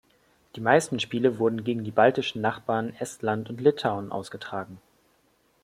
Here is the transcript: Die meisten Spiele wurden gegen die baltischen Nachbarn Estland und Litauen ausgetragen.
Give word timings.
Die 0.55 0.61
meisten 0.61 0.99
Spiele 0.99 1.37
wurden 1.37 1.63
gegen 1.63 1.83
die 1.83 1.91
baltischen 1.91 2.41
Nachbarn 2.41 2.89
Estland 2.97 3.51
und 3.51 3.61
Litauen 3.61 4.11
ausgetragen. 4.11 4.79